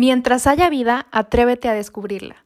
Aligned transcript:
Mientras 0.00 0.46
haya 0.46 0.70
vida, 0.70 1.08
atrévete 1.10 1.68
a 1.68 1.74
descubrirla. 1.74 2.44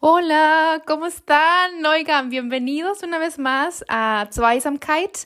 Hola, 0.00 0.82
¿cómo 0.84 1.06
están? 1.06 1.86
Oigan, 1.86 2.28
bienvenidos 2.28 3.04
una 3.04 3.20
vez 3.20 3.38
más 3.38 3.84
a 3.88 4.28
Zweisamkeit, 4.32 5.16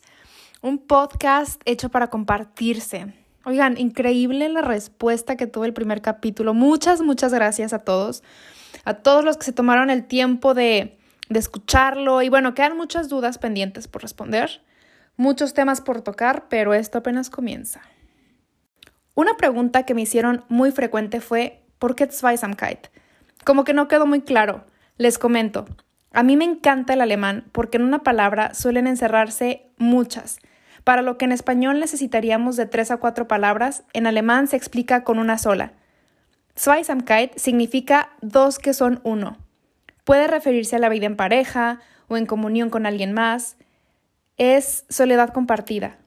un 0.61 0.77
podcast 0.77 1.63
hecho 1.65 1.89
para 1.89 2.09
compartirse. 2.09 3.15
Oigan, 3.47 3.79
increíble 3.79 4.51
la 4.51 4.61
respuesta 4.61 5.37
que 5.37 5.47
tuvo 5.47 5.65
el 5.65 5.73
primer 5.73 6.03
capítulo. 6.03 6.53
Muchas, 6.53 7.01
muchas 7.01 7.33
gracias 7.33 7.73
a 7.73 7.79
todos. 7.79 8.23
A 8.85 8.93
todos 8.93 9.25
los 9.25 9.39
que 9.39 9.47
se 9.47 9.55
tomaron 9.55 9.89
el 9.89 10.05
tiempo 10.07 10.53
de, 10.53 10.99
de 11.31 11.39
escucharlo. 11.39 12.21
Y 12.21 12.29
bueno, 12.29 12.53
quedan 12.53 12.77
muchas 12.77 13.09
dudas 13.09 13.39
pendientes 13.39 13.89
por 13.89 14.03
responder. 14.03 14.61
Muchos 15.17 15.55
temas 15.55 15.81
por 15.81 16.03
tocar, 16.03 16.49
pero 16.51 16.75
esto 16.75 16.99
apenas 16.99 17.31
comienza. 17.31 17.81
Una 19.15 19.37
pregunta 19.37 19.85
que 19.85 19.95
me 19.95 20.03
hicieron 20.03 20.45
muy 20.49 20.73
frecuente 20.73 21.21
fue 21.21 21.63
¿por 21.79 21.95
qué 21.95 22.07
Zweisamkeit? 22.11 22.89
Como 23.45 23.65
que 23.65 23.73
no 23.73 23.87
quedó 23.87 24.07
muy 24.07 24.23
claro. 24.23 24.65
Les 24.97 25.19
comento. 25.19 25.67
A 26.13 26.23
mí 26.23 26.37
me 26.37 26.45
encanta 26.45 26.95
el 26.95 27.01
alemán 27.01 27.45
porque 27.53 27.77
en 27.77 27.85
una 27.85 28.03
palabra 28.03 28.55
suelen 28.55 28.87
encerrarse 28.87 29.67
muchas. 29.77 30.39
Para 30.83 31.03
lo 31.03 31.17
que 31.17 31.25
en 31.25 31.33
español 31.33 31.81
necesitaríamos 31.81 32.57
de 32.57 32.67
tres 32.67 32.91
a 32.91 32.97
cuatro 32.97 33.29
palabras, 33.29 33.85
en 33.93 34.07
alemán 34.07 34.49
se 34.49 34.57
explica 34.57 35.05
con 35.05 35.19
una 35.19 35.39
sola. 35.39 35.73
Zweisamkeit 36.59 37.37
significa 37.37 38.11
dos 38.21 38.59
que 38.59 38.75
son 38.75 39.01
uno. 39.05 39.39
Puede 40.05 40.27
referirse 40.27 40.77
a 40.77 40.81
la 40.81 40.89
vida 40.89 41.07
en 41.07 41.17
pareja 41.17 41.81
o 42.09 42.17
en 42.17 42.27
comunión 42.27 42.69
con 42.69 42.85
alguien 42.85 43.13
más. 43.13 43.57
Es 44.37 44.85
soledad 44.89 45.31
compartida. 45.31 45.99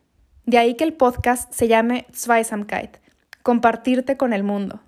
De 0.48 0.58
ahí 0.58 0.76
que 0.76 0.86
el 0.86 0.94
podcast 0.94 1.52
se 1.52 1.68
llame 1.68 2.06
Zweisamkeit, 2.16 3.00
compartirte 3.44 4.16
con 4.16 4.32
el 4.32 4.44
mundo. 4.44 4.80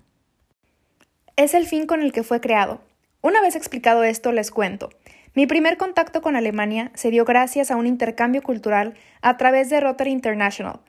Es 1.36 1.52
el 1.52 1.66
fin 1.66 1.86
con 1.86 2.00
el 2.00 2.12
que 2.12 2.22
fue 2.22 2.40
creado. 2.40 2.80
Una 3.20 3.42
vez 3.42 3.56
explicado 3.56 4.02
esto, 4.02 4.32
les 4.32 4.50
cuento. 4.50 4.88
Mi 5.34 5.46
primer 5.46 5.76
contacto 5.76 6.22
con 6.22 6.34
Alemania 6.34 6.90
se 6.94 7.10
dio 7.10 7.26
gracias 7.26 7.70
a 7.70 7.76
un 7.76 7.86
intercambio 7.86 8.40
cultural 8.42 8.94
a 9.20 9.36
través 9.36 9.68
de 9.68 9.80
Rotary 9.80 10.12
International, 10.12 10.80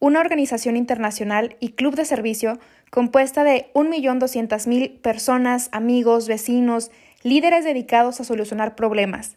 una 0.00 0.18
organización 0.18 0.76
internacional 0.76 1.54
y 1.60 1.74
club 1.74 1.94
de 1.94 2.04
servicio 2.04 2.58
compuesta 2.90 3.44
de 3.44 3.70
1.200.000 3.74 5.00
personas, 5.02 5.68
amigos, 5.70 6.26
vecinos, 6.26 6.90
líderes 7.22 7.64
dedicados 7.64 8.20
a 8.20 8.24
solucionar 8.24 8.74
problemas. 8.74 9.36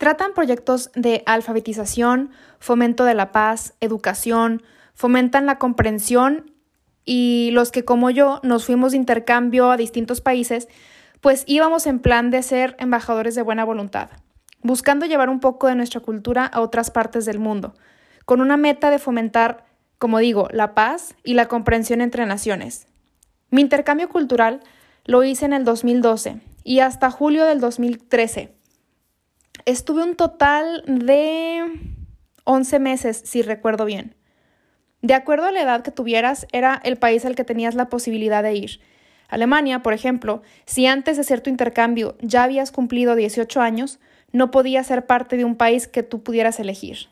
Tratan 0.00 0.32
proyectos 0.32 0.90
de 0.94 1.22
alfabetización, 1.26 2.30
fomento 2.58 3.04
de 3.04 3.12
la 3.12 3.32
paz, 3.32 3.74
educación, 3.80 4.62
fomentan 4.94 5.44
la 5.44 5.58
comprensión 5.58 6.54
y 7.04 7.50
los 7.52 7.70
que 7.70 7.84
como 7.84 8.08
yo 8.08 8.40
nos 8.42 8.64
fuimos 8.64 8.92
de 8.92 8.96
intercambio 8.96 9.70
a 9.70 9.76
distintos 9.76 10.22
países, 10.22 10.68
pues 11.20 11.44
íbamos 11.46 11.86
en 11.86 11.98
plan 11.98 12.30
de 12.30 12.42
ser 12.42 12.76
embajadores 12.78 13.34
de 13.34 13.42
buena 13.42 13.62
voluntad, 13.66 14.08
buscando 14.62 15.04
llevar 15.04 15.28
un 15.28 15.38
poco 15.38 15.66
de 15.66 15.74
nuestra 15.74 16.00
cultura 16.00 16.46
a 16.46 16.62
otras 16.62 16.90
partes 16.90 17.26
del 17.26 17.38
mundo, 17.38 17.74
con 18.24 18.40
una 18.40 18.56
meta 18.56 18.88
de 18.88 18.98
fomentar, 18.98 19.66
como 19.98 20.18
digo, 20.18 20.48
la 20.50 20.74
paz 20.74 21.14
y 21.24 21.34
la 21.34 21.44
comprensión 21.44 22.00
entre 22.00 22.24
naciones. 22.24 22.86
Mi 23.50 23.60
intercambio 23.60 24.08
cultural 24.08 24.60
lo 25.04 25.24
hice 25.24 25.44
en 25.44 25.52
el 25.52 25.64
2012 25.64 26.40
y 26.64 26.80
hasta 26.80 27.10
julio 27.10 27.44
del 27.44 27.60
2013 27.60 28.59
Estuve 29.66 30.02
un 30.02 30.16
total 30.16 30.82
de 30.86 31.64
11 32.44 32.78
meses, 32.78 33.22
si 33.24 33.42
recuerdo 33.42 33.84
bien. 33.84 34.14
De 35.02 35.14
acuerdo 35.14 35.46
a 35.46 35.52
la 35.52 35.62
edad 35.62 35.82
que 35.82 35.90
tuvieras, 35.90 36.46
era 36.52 36.80
el 36.84 36.96
país 36.96 37.24
al 37.24 37.34
que 37.34 37.44
tenías 37.44 37.74
la 37.74 37.88
posibilidad 37.88 38.42
de 38.42 38.54
ir. 38.54 38.80
Alemania, 39.28 39.82
por 39.82 39.92
ejemplo, 39.92 40.42
si 40.66 40.86
antes 40.86 41.16
de 41.16 41.22
hacer 41.22 41.40
tu 41.40 41.50
intercambio 41.50 42.16
ya 42.20 42.42
habías 42.42 42.72
cumplido 42.72 43.14
18 43.14 43.60
años, 43.60 44.00
no 44.32 44.50
podías 44.50 44.88
ser 44.88 45.06
parte 45.06 45.36
de 45.36 45.44
un 45.44 45.56
país 45.56 45.86
que 45.86 46.02
tú 46.02 46.22
pudieras 46.22 46.58
elegir. 46.60 47.08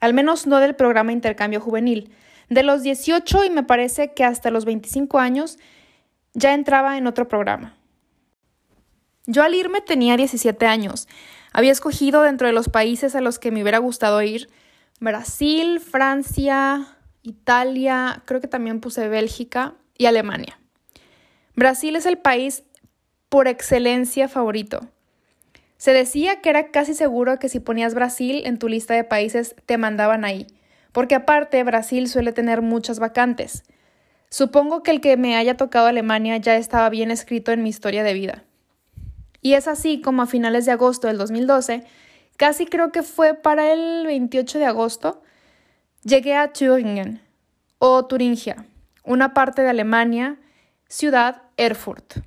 Al 0.00 0.14
menos 0.14 0.46
no 0.46 0.58
del 0.58 0.74
programa 0.74 1.12
intercambio 1.12 1.60
juvenil. 1.60 2.10
De 2.48 2.62
los 2.62 2.82
18 2.82 3.44
y 3.44 3.50
me 3.50 3.62
parece 3.62 4.12
que 4.12 4.24
hasta 4.24 4.50
los 4.50 4.64
25 4.64 5.18
años 5.18 5.58
ya 6.34 6.54
entraba 6.54 6.96
en 6.96 7.06
otro 7.06 7.28
programa. 7.28 7.76
Yo 9.26 9.42
al 9.42 9.54
irme 9.54 9.80
tenía 9.80 10.16
17 10.16 10.66
años. 10.66 11.08
Había 11.52 11.72
escogido 11.72 12.22
dentro 12.22 12.46
de 12.46 12.52
los 12.52 12.68
países 12.68 13.14
a 13.14 13.20
los 13.20 13.38
que 13.38 13.50
me 13.50 13.62
hubiera 13.62 13.78
gustado 13.78 14.22
ir 14.22 14.48
Brasil, 15.00 15.80
Francia, 15.80 16.86
Italia, 17.22 18.22
creo 18.24 18.40
que 18.40 18.48
también 18.48 18.80
puse 18.80 19.08
Bélgica 19.08 19.74
y 19.98 20.06
Alemania. 20.06 20.60
Brasil 21.56 21.96
es 21.96 22.06
el 22.06 22.18
país 22.18 22.62
por 23.28 23.48
excelencia 23.48 24.28
favorito. 24.28 24.88
Se 25.76 25.92
decía 25.92 26.40
que 26.40 26.50
era 26.50 26.70
casi 26.70 26.94
seguro 26.94 27.40
que 27.40 27.48
si 27.48 27.58
ponías 27.58 27.94
Brasil 27.94 28.42
en 28.44 28.58
tu 28.58 28.68
lista 28.68 28.94
de 28.94 29.02
países 29.02 29.56
te 29.66 29.78
mandaban 29.78 30.24
ahí, 30.24 30.46
porque 30.92 31.16
aparte 31.16 31.64
Brasil 31.64 32.08
suele 32.08 32.32
tener 32.32 32.62
muchas 32.62 33.00
vacantes. 33.00 33.64
Supongo 34.28 34.82
que 34.82 34.92
el 34.92 35.00
que 35.00 35.16
me 35.16 35.34
haya 35.34 35.56
tocado 35.56 35.86
Alemania 35.86 36.36
ya 36.36 36.56
estaba 36.56 36.88
bien 36.88 37.10
escrito 37.10 37.50
en 37.50 37.62
mi 37.62 37.68
historia 37.70 38.04
de 38.04 38.14
vida. 38.14 38.44
Y 39.42 39.54
es 39.54 39.68
así 39.68 40.00
como 40.00 40.22
a 40.22 40.26
finales 40.26 40.64
de 40.64 40.72
agosto 40.72 41.08
del 41.08 41.18
2012, 41.18 41.84
casi 42.36 42.64
creo 42.64 42.92
que 42.92 43.02
fue 43.02 43.34
para 43.34 43.72
el 43.72 44.06
28 44.06 44.60
de 44.60 44.64
agosto, 44.64 45.22
llegué 46.04 46.36
a 46.36 46.52
Thüringen 46.52 47.20
o 47.78 48.06
Turingia, 48.06 48.64
una 49.02 49.34
parte 49.34 49.62
de 49.62 49.68
Alemania, 49.68 50.38
ciudad 50.88 51.42
Erfurt. 51.56 52.20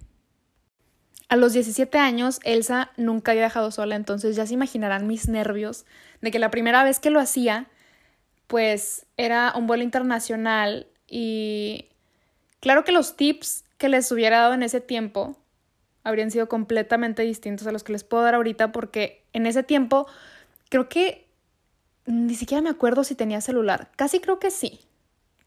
A 1.30 1.38
los 1.38 1.54
17 1.54 1.98
años, 1.98 2.40
Elsa 2.44 2.92
nunca 2.98 3.32
había 3.32 3.44
viajado 3.44 3.72
sola, 3.72 3.96
entonces 3.96 4.36
ya 4.36 4.46
se 4.46 4.54
imaginarán 4.54 5.08
mis 5.08 5.30
nervios 5.30 5.86
de 6.22 6.32
que 6.32 6.40
la 6.40 6.52
primera 6.52 6.84
vez 6.84 7.00
que 7.00 7.10
lo 7.10 7.20
hacía, 7.20 7.68
pues 8.48 9.06
era 9.18 9.54
un 9.56 9.68
vuelo 9.68 9.84
internacional 9.84 10.88
y 11.08 11.88
claro 12.60 12.84
que 12.84 12.92
los 12.92 13.16
tips 13.16 13.64
que 13.78 13.90
les 13.90 14.12
hubiera 14.12 14.40
dado 14.40 14.54
en 14.54 14.64
ese 14.64 14.82
tiempo 14.82 15.38
habrían 16.06 16.32
sido 16.32 16.48
completamente 16.48 17.24
distintos 17.24 17.68
a 17.68 17.74
los 17.74 17.84
que 17.84 17.92
les 17.92 18.06
puedo 18.06 18.24
dar 18.24 18.36
ahorita 18.36 18.72
porque 18.72 19.26
en 19.34 19.48
ese 19.48 19.64
tiempo 19.64 20.08
creo 20.70 20.88
que 20.88 21.28
ni 22.06 22.36
siquiera 22.36 22.62
me 22.62 22.70
acuerdo 22.70 23.04
si 23.04 23.16
tenía 23.16 23.42
celular. 23.42 23.90
Casi 23.98 24.20
creo 24.20 24.40
que 24.40 24.52
sí. 24.52 24.80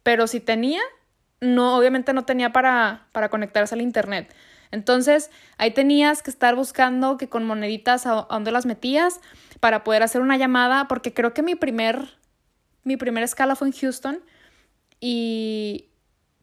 Pero 0.02 0.26
si 0.26 0.40
tenía, 0.40 0.80
no, 1.40 1.76
obviamente 1.76 2.12
no 2.12 2.24
tenía 2.24 2.52
para, 2.52 3.06
para 3.12 3.28
conectarse 3.30 3.74
al 3.74 3.80
internet. 3.80 4.34
Entonces, 4.70 5.30
ahí 5.56 5.70
tenías 5.70 6.22
que 6.22 6.30
estar 6.30 6.56
buscando 6.56 7.16
que 7.16 7.28
con 7.28 7.44
moneditas 7.46 8.06
a, 8.06 8.26
dónde 8.28 8.50
las 8.50 8.66
metías 8.66 9.20
para 9.60 9.84
poder 9.84 10.02
hacer 10.02 10.20
una 10.20 10.36
llamada, 10.36 10.88
porque 10.88 11.14
creo 11.14 11.32
que 11.32 11.42
mi 11.42 11.54
primer, 11.54 12.16
mi 12.82 12.96
primera 12.96 13.24
escala 13.24 13.56
fue 13.56 13.68
en 13.68 13.74
Houston 13.74 14.20
y, 15.00 15.87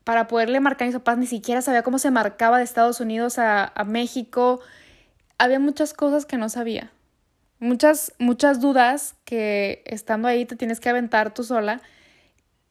para 0.06 0.28
poderle 0.28 0.60
marcar 0.60 0.86
a 0.86 0.90
mis 0.90 0.96
papás, 0.96 1.18
ni 1.18 1.26
siquiera 1.26 1.62
sabía 1.62 1.82
cómo 1.82 1.98
se 1.98 2.12
marcaba 2.12 2.60
de 2.60 2.64
Estados 2.64 3.02
Unidos 3.02 3.38
a, 3.40 3.74
México. 3.88 4.62
Había 5.40 5.60
muchas 5.60 5.94
cosas 5.94 6.28
que 6.28 6.38
no 6.38 6.48
sabía. 6.48 6.92
Muchas, 7.60 8.14
muchas 8.20 8.62
dudas 8.62 9.16
que 9.26 9.84
estando 9.86 10.28
ahí 10.28 10.46
te 10.46 10.56
tienes 10.56 10.80
que 10.80 10.90
aventar 10.90 11.34
tú 11.34 11.44
sola. 11.44 11.82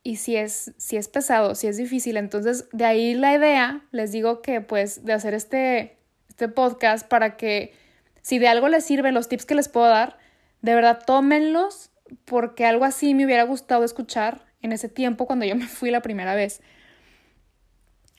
Y 0.05 0.17
si 0.17 0.37
es, 0.37 0.73
si 0.77 0.97
es 0.97 1.09
pesado, 1.09 1.57
si 1.57 1.67
es 1.67 1.77
difícil. 1.77 2.17
Entonces, 2.17 2.69
de 2.73 2.85
ahí 2.85 3.15
la 3.15 3.35
idea, 3.35 3.83
les 3.91 4.13
digo 4.13 4.41
que 4.41 4.61
pues 4.61 5.05
de 5.05 5.13
hacer 5.13 5.35
este, 5.35 5.99
este 6.29 6.49
podcast 6.49 7.07
para 7.09 7.37
que 7.37 7.75
si 8.23 8.39
de 8.39 8.47
algo 8.47 8.69
les 8.69 8.85
sirven 8.85 9.13
los 9.13 9.29
tips 9.29 9.45
que 9.45 9.57
les 9.57 9.69
puedo 9.69 9.89
dar, 9.89 10.19
de 10.63 10.75
verdad 10.77 11.03
tómenlos 11.05 11.91
porque 12.27 12.65
algo 12.65 12.85
así 12.85 13.13
me 13.13 13.25
hubiera 13.25 13.43
gustado 13.43 13.83
escuchar 13.83 14.47
en 14.63 14.71
ese 14.71 14.89
tiempo 14.89 15.27
cuando 15.27 15.45
yo 15.45 15.57
me 15.57 15.67
fui 15.67 15.91
la 15.91 16.01
primera 16.01 16.37
vez. 16.37 16.61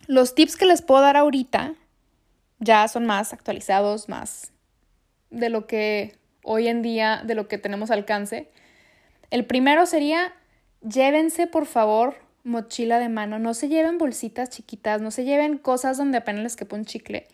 Los 0.08 0.36
tips 0.36 0.56
que 0.56 0.66
les 0.66 0.82
puedo 0.82 1.02
dar 1.02 1.18
ahorita 1.18 1.74
ya 2.60 2.88
son 2.88 3.06
más 3.06 3.34
actualizados, 3.34 4.08
más 4.08 4.52
de 5.32 5.50
lo 5.50 5.66
que 5.66 6.18
hoy 6.44 6.68
en 6.68 6.82
día, 6.82 7.24
de 7.26 7.34
lo 7.34 7.48
que 7.48 7.58
tenemos 7.58 7.90
alcance. 7.90 8.50
El 9.32 9.46
primero 9.46 9.86
sería, 9.86 10.34
llévense 10.82 11.48
por 11.48 11.66
favor 11.66 12.16
mochila 12.44 13.00
de 13.00 13.10
mano, 13.10 13.40
no 13.40 13.56
se 13.56 13.68
lleven 13.68 13.98
bolsitas 13.98 14.52
chiquitas, 14.52 15.02
no 15.02 15.10
se 15.10 15.24
lleven 15.24 15.58
cosas 15.58 15.98
donde 15.98 16.20
apenas 16.20 16.44
les 16.44 16.56
quepa 16.56 16.76
un 16.76 16.86
chicle. 16.86 17.28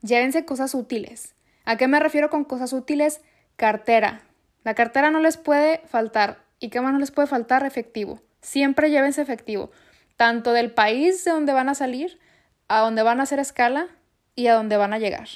Llévense 0.00 0.46
cosas 0.46 0.74
útiles. 0.74 1.34
¿A 1.66 1.76
qué 1.76 1.86
me 1.88 2.00
refiero 2.00 2.30
con 2.30 2.44
cosas 2.44 2.72
útiles? 2.72 3.20
Cartera. 3.56 4.22
La 4.64 4.74
cartera 4.74 5.10
no 5.10 5.20
les 5.20 5.36
puede 5.36 5.82
faltar. 5.86 6.38
¿Y 6.60 6.70
qué 6.70 6.80
más 6.80 6.94
no 6.94 6.98
les 6.98 7.10
puede 7.10 7.28
faltar? 7.28 7.66
Efectivo. 7.66 8.22
Siempre 8.40 8.90
llévense 8.90 9.20
efectivo 9.20 9.70
tanto 10.18 10.52
del 10.52 10.72
país 10.72 11.24
de 11.24 11.30
donde 11.30 11.52
van 11.52 11.68
a 11.68 11.76
salir, 11.76 12.18
a 12.66 12.80
donde 12.80 13.04
van 13.04 13.20
a 13.20 13.22
hacer 13.22 13.38
escala 13.38 13.86
y 14.34 14.48
a 14.48 14.54
donde 14.54 14.76
van 14.76 14.92
a 14.92 14.98
llegar. 14.98 15.28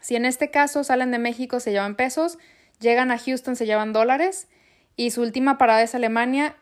Si 0.00 0.16
en 0.16 0.24
este 0.24 0.50
caso 0.50 0.84
salen 0.84 1.10
de 1.10 1.18
México 1.18 1.60
se 1.60 1.70
llevan 1.70 1.96
pesos, 1.96 2.38
llegan 2.80 3.10
a 3.10 3.18
Houston 3.18 3.56
se 3.56 3.66
llevan 3.66 3.92
dólares 3.92 4.48
y 4.96 5.10
su 5.10 5.20
última 5.20 5.58
parada 5.58 5.82
es 5.82 5.94
Alemania, 5.94 6.56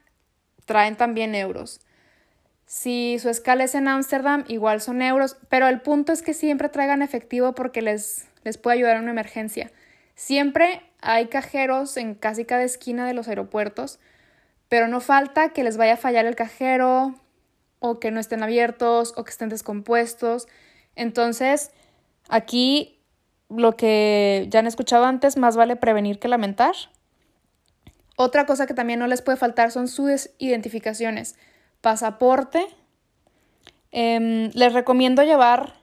traen 0.64 0.96
también 0.96 1.36
euros. 1.36 1.80
Si 2.66 3.20
su 3.20 3.28
escala 3.28 3.62
es 3.62 3.76
en 3.76 3.86
Ámsterdam, 3.86 4.44
igual 4.48 4.80
son 4.80 5.00
euros, 5.00 5.36
pero 5.48 5.68
el 5.68 5.80
punto 5.80 6.12
es 6.12 6.22
que 6.22 6.34
siempre 6.34 6.68
traigan 6.68 7.02
efectivo 7.02 7.54
porque 7.54 7.82
les, 7.82 8.26
les 8.42 8.58
puede 8.58 8.78
ayudar 8.78 8.96
en 8.96 9.02
una 9.02 9.12
emergencia. 9.12 9.70
Siempre 10.16 10.82
hay 11.00 11.28
cajeros 11.28 11.96
en 11.98 12.16
casi 12.16 12.44
cada 12.44 12.64
esquina 12.64 13.06
de 13.06 13.14
los 13.14 13.28
aeropuertos, 13.28 14.00
pero 14.68 14.88
no 14.88 15.00
falta 15.00 15.50
que 15.50 15.62
les 15.62 15.76
vaya 15.76 15.92
a 15.94 15.98
fallar 15.98 16.26
el 16.26 16.34
cajero 16.34 17.14
o 17.86 18.00
que 18.00 18.10
no 18.10 18.18
estén 18.18 18.42
abiertos 18.42 19.12
o 19.14 19.24
que 19.24 19.30
estén 19.30 19.50
descompuestos. 19.50 20.48
Entonces, 20.96 21.70
aquí 22.30 22.98
lo 23.50 23.76
que 23.76 24.46
ya 24.48 24.60
han 24.60 24.66
escuchado 24.66 25.04
antes, 25.04 25.36
más 25.36 25.54
vale 25.54 25.76
prevenir 25.76 26.18
que 26.18 26.28
lamentar. 26.28 26.74
Otra 28.16 28.46
cosa 28.46 28.66
que 28.66 28.72
también 28.72 29.00
no 29.00 29.06
les 29.06 29.20
puede 29.20 29.36
faltar 29.36 29.70
son 29.70 29.88
sus 29.88 30.30
identificaciones. 30.38 31.36
Pasaporte. 31.82 32.66
Em, 33.90 34.50
les 34.54 34.72
recomiendo 34.72 35.22
llevar 35.22 35.74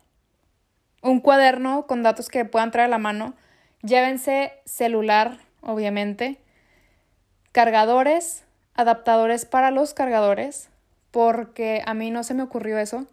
un 1.03 1.19
cuaderno 1.19 1.85
con 1.85 2.01
datos 2.01 2.29
que 2.29 2.45
puedan 2.45 2.71
traer 2.71 2.87
a 2.87 2.89
la 2.89 2.97
mano. 2.97 3.35
Llévense 3.83 4.53
celular, 4.65 5.37
obviamente. 5.61 6.39
Cargadores, 7.51 8.43
adaptadores 8.73 9.45
para 9.45 9.69
los 9.69 9.93
cargadores, 9.93 10.70
porque 11.11 11.81
a 11.85 11.93
mí 11.93 12.11
no 12.11 12.23
se 12.23 12.33
me 12.33 12.43
ocurrió 12.43 12.77
eso. 12.77 13.05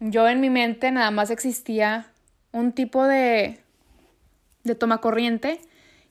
Yo 0.00 0.28
en 0.28 0.40
mi 0.40 0.50
mente 0.50 0.90
nada 0.90 1.10
más 1.10 1.30
existía 1.30 2.10
un 2.52 2.72
tipo 2.72 3.06
de, 3.06 3.60
de 4.64 4.74
toma 4.74 4.98
corriente 4.98 5.60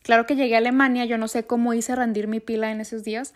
Claro 0.04 0.26
que 0.26 0.36
llegué 0.36 0.56
a 0.56 0.60
Alemania, 0.60 1.06
yo 1.06 1.18
no 1.18 1.28
sé 1.28 1.46
cómo 1.46 1.74
hice 1.74 1.96
rendir 1.96 2.28
mi 2.28 2.40
pila 2.40 2.72
en 2.72 2.82
esos 2.82 3.04
días. 3.04 3.34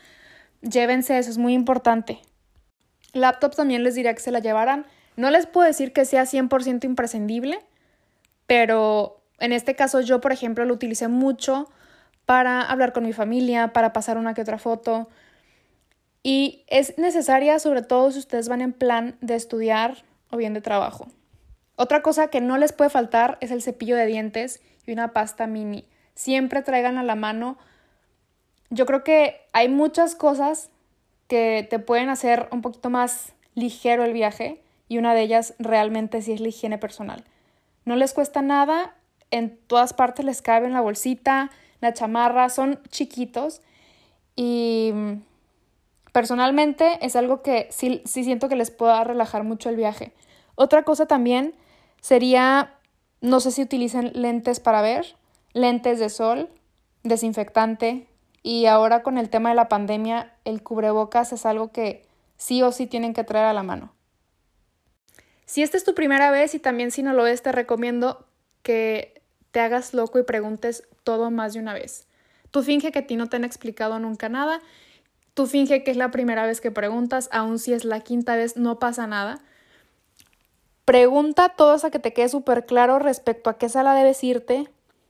Llévense, 0.62 1.18
eso 1.18 1.30
es 1.30 1.38
muy 1.38 1.53
importante. 1.53 2.19
Laptops 3.13 3.57
también 3.57 3.83
les 3.83 3.95
diría 3.95 4.13
que 4.13 4.21
se 4.21 4.31
la 4.31 4.39
llevaran. 4.39 4.85
No 5.15 5.30
les 5.30 5.45
puedo 5.45 5.68
decir 5.68 5.94
que 5.94 6.06
sea 6.06 6.24
100% 6.24 6.85
imprescindible, 6.85 7.59
pero 8.47 9.21
en 9.39 9.51
este 9.51 9.75
caso 9.75 10.01
yo, 10.01 10.21
por 10.21 10.31
ejemplo, 10.31 10.65
lo 10.65 10.74
utilicé 10.74 11.07
mucho 11.07 11.69
para 12.25 12.62
hablar 12.62 12.94
con 12.94 13.06
mi 13.06 13.13
familia, 13.13 13.74
para 13.74 13.94
pasar 13.94 14.18
una 14.18 14.33
que 14.33 14.41
otra 14.41 14.57
foto. 14.57 15.09
Y 16.23 16.63
es 16.67 16.97
necesaria, 16.97 17.59
sobre 17.59 17.81
todo 17.81 18.11
si 18.11 18.19
ustedes 18.19 18.47
van 18.47 18.61
en 18.61 18.73
plan 18.73 19.17
de 19.21 19.35
estudiar 19.35 20.05
o 20.31 20.37
bien 20.37 20.53
de 20.53 20.61
trabajo. 20.61 21.07
Otra 21.75 22.01
cosa 22.01 22.29
que 22.29 22.39
no 22.39 22.57
les 22.57 22.71
puede 22.71 22.89
faltar 22.89 23.37
es 23.41 23.51
el 23.51 23.61
cepillo 23.61 23.95
de 23.95 24.05
dientes 24.05 24.61
y 24.85 24.93
una 24.93 25.11
pasta 25.11 25.47
mini 25.47 25.85
siempre 26.15 26.61
traigan 26.61 26.97
a 26.97 27.03
la 27.03 27.15
mano. 27.15 27.57
Yo 28.69 28.85
creo 28.85 29.03
que 29.03 29.41
hay 29.53 29.69
muchas 29.69 30.15
cosas 30.15 30.69
que 31.27 31.67
te 31.69 31.79
pueden 31.79 32.09
hacer 32.09 32.47
un 32.51 32.61
poquito 32.61 32.89
más 32.89 33.33
ligero 33.55 34.03
el 34.03 34.13
viaje 34.13 34.61
y 34.87 34.97
una 34.97 35.13
de 35.13 35.21
ellas 35.21 35.53
realmente 35.59 36.21
sí 36.21 36.33
es 36.33 36.41
la 36.41 36.49
higiene 36.49 36.77
personal. 36.77 37.23
No 37.85 37.95
les 37.95 38.13
cuesta 38.13 38.41
nada, 38.41 38.95
en 39.31 39.57
todas 39.67 39.93
partes 39.93 40.25
les 40.25 40.41
cabe 40.41 40.67
en 40.67 40.73
la 40.73 40.81
bolsita, 40.81 41.49
la 41.81 41.93
chamarra, 41.93 42.49
son 42.49 42.79
chiquitos 42.89 43.61
y 44.35 44.93
personalmente 46.13 47.00
es 47.01 47.18
algo 47.18 47.42
que 47.42 47.68
sí, 47.71 48.01
sí 48.06 48.24
siento 48.24 48.48
que 48.48 48.56
les 48.56 48.71
pueda 48.71 49.04
relajar 49.04 49.44
mucho 49.44 49.68
el 49.68 49.75
viaje. 49.75 50.13
Otra 50.56 50.83
cosa 50.83 51.07
también 51.07 51.54
sería, 52.00 52.75
no 53.19 53.42
sé 53.42 53.51
si 53.51 53.62
utilizan 53.62 54.12
lentes 54.13 54.62
para 54.62 54.81
ver, 54.81 55.18
lentes 55.51 56.00
de 56.00 56.10
sol, 56.10 56.50
desinfectante 57.04 58.07
y 58.44 58.68
ahora 58.68 59.04
con 59.04 59.18
el 59.18 59.30
tema 59.30 59.50
de 59.50 59.56
la 59.56 59.68
pandemia 59.68 60.33
el 60.45 60.63
cubrebocas 60.63 61.33
es 61.33 61.45
algo 61.45 61.71
que 61.71 62.06
sí 62.38 62.62
o 62.62 62.71
sí 62.71 62.88
tienen 62.88 63.13
que 63.13 63.24
traer 63.24 63.45
a 63.45 63.54
la 63.54 63.63
mano. 63.63 63.94
Si 65.45 65.63
esta 65.63 65.77
es 65.77 65.83
tu 65.83 65.95
primera 65.95 66.31
vez 66.31 66.54
y 66.56 66.59
también 66.59 66.92
si 66.92 67.04
no 67.04 67.13
lo 67.13 67.27
es, 67.27 67.42
te 67.42 67.51
recomiendo 67.51 68.25
que 68.62 69.21
te 69.51 69.59
hagas 69.59 69.94
loco 69.94 70.19
y 70.19 70.24
preguntes 70.24 70.88
todo 71.04 71.31
más 71.31 71.54
de 71.54 71.59
una 71.59 71.74
vez. 71.74 72.07
Tú 72.51 72.62
finge 72.62 72.92
que 72.92 73.00
a 73.00 73.07
ti 73.07 73.16
no 73.16 73.30
te 73.30 73.38
han 73.38 73.44
explicado 73.44 73.98
nunca 74.00 74.30
nada, 74.30 74.62
tú 75.33 75.47
finge 75.47 75.83
que 75.83 75.91
es 75.91 75.97
la 75.97 76.12
primera 76.12 76.45
vez 76.45 76.62
que 76.62 76.71
preguntas, 76.71 77.30
aun 77.31 77.59
si 77.59 77.74
es 77.74 77.85
la 77.85 78.00
quinta 78.01 78.35
vez, 78.35 78.57
no 78.57 78.80
pasa 78.80 79.07
nada. 79.07 79.39
Pregunta 80.85 81.50
todo 81.50 81.71
hasta 81.71 81.91
que 81.91 82.00
te 82.00 82.13
quede 82.13 82.30
súper 82.30 82.65
claro 82.65 83.00
respecto 83.00 83.50
a 83.50 83.57
qué 83.57 83.69
sala 83.69 83.94
debes 83.94 84.24
irte, 84.24 84.69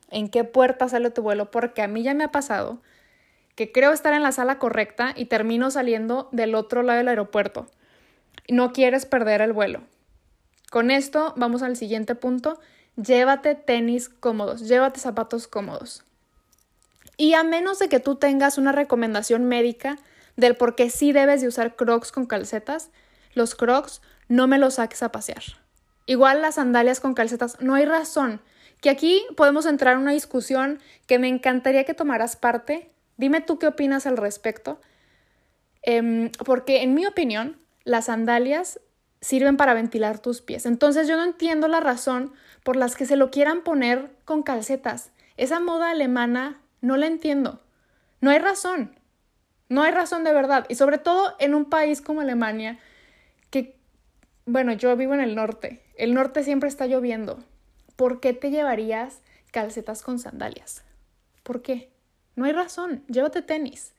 en 0.09 0.29
qué 0.29 0.43
puerta 0.43 0.87
sale 0.87 1.09
tu 1.09 1.23
vuelo, 1.23 1.51
porque 1.51 1.81
a 1.81 1.87
mí 1.87 2.03
ya 2.03 2.13
me 2.13 2.23
ha 2.23 2.31
pasado 2.31 2.79
que 3.55 3.71
creo 3.71 3.91
estar 3.91 4.13
en 4.13 4.23
la 4.23 4.31
sala 4.31 4.57
correcta 4.59 5.13
y 5.15 5.25
termino 5.25 5.69
saliendo 5.71 6.29
del 6.31 6.55
otro 6.55 6.83
lado 6.83 6.97
del 6.97 7.07
aeropuerto. 7.07 7.67
No 8.49 8.73
quieres 8.73 9.05
perder 9.05 9.41
el 9.41 9.53
vuelo. 9.53 9.81
Con 10.71 10.89
esto 10.89 11.33
vamos 11.37 11.61
al 11.61 11.75
siguiente 11.75 12.15
punto. 12.15 12.59
Llévate 12.95 13.55
tenis 13.55 14.09
cómodos, 14.09 14.67
llévate 14.67 14.99
zapatos 14.99 15.47
cómodos. 15.47 16.03
Y 17.15 17.35
a 17.35 17.43
menos 17.43 17.79
de 17.79 17.89
que 17.89 17.99
tú 17.99 18.15
tengas 18.15 18.57
una 18.57 18.71
recomendación 18.71 19.45
médica 19.45 19.97
del 20.35 20.55
por 20.55 20.75
qué 20.75 20.89
sí 20.89 21.11
debes 21.11 21.41
de 21.41 21.47
usar 21.47 21.75
crocs 21.75 22.11
con 22.11 22.25
calcetas, 22.25 22.89
los 23.33 23.55
crocs 23.55 24.01
no 24.27 24.47
me 24.47 24.57
los 24.57 24.75
saques 24.75 25.03
a 25.03 25.11
pasear. 25.11 25.43
Igual 26.05 26.41
las 26.41 26.55
sandalias 26.55 26.99
con 26.99 27.13
calcetas, 27.13 27.59
no 27.61 27.75
hay 27.75 27.85
razón 27.85 28.41
que 28.83 28.89
aquí 28.89 29.25
podemos 29.37 29.65
entrar 29.65 29.95
en 29.95 30.01
una 30.01 30.11
discusión 30.11 30.79
que 31.07 31.17
me 31.17 31.29
encantaría 31.29 31.85
que 31.85 31.93
tomaras 31.93 32.35
parte. 32.35 32.91
Dime 33.15 33.39
tú 33.39 33.57
qué 33.57 33.67
opinas 33.67 34.05
al 34.05 34.17
respecto. 34.17 34.81
Em, 35.83 36.29
porque 36.45 36.83
en 36.83 36.93
mi 36.93 37.05
opinión, 37.05 37.57
las 37.85 38.05
sandalias 38.05 38.81
sirven 39.21 39.55
para 39.55 39.73
ventilar 39.73 40.19
tus 40.19 40.41
pies. 40.41 40.65
Entonces 40.65 41.07
yo 41.07 41.15
no 41.15 41.23
entiendo 41.23 41.69
la 41.69 41.79
razón 41.79 42.33
por 42.63 42.75
las 42.75 42.97
que 42.97 43.05
se 43.05 43.15
lo 43.15 43.31
quieran 43.31 43.63
poner 43.63 44.11
con 44.25 44.43
calcetas. 44.43 45.11
Esa 45.37 45.61
moda 45.61 45.91
alemana 45.91 46.59
no 46.81 46.97
la 46.97 47.07
entiendo. 47.07 47.61
No 48.19 48.31
hay 48.31 48.39
razón. 48.39 48.99
No 49.73 49.81
hay 49.81 49.91
razón 49.91 50.23
de 50.23 50.33
verdad. 50.33 50.65
Y 50.69 50.75
sobre 50.75 50.97
todo 50.97 51.35
en 51.39 51.53
un 51.53 51.65
país 51.65 52.01
como 52.01 52.21
Alemania, 52.21 52.79
que, 53.49 53.75
bueno, 54.45 54.73
yo 54.73 54.95
vivo 54.95 55.13
en 55.13 55.21
el 55.21 55.35
norte. 55.35 55.81
El 55.95 56.13
norte 56.13 56.43
siempre 56.43 56.69
está 56.69 56.85
lloviendo. 56.85 57.43
¿por 57.95 58.19
qué 58.19 58.33
te 58.33 58.51
llevarías 58.51 59.21
calcetas 59.51 60.01
con 60.01 60.19
sandalias? 60.19 60.83
¿Por 61.43 61.61
qué? 61.61 61.91
No 62.35 62.45
hay 62.45 62.51
razón, 62.51 63.03
llévate 63.07 63.41
tenis. 63.41 63.93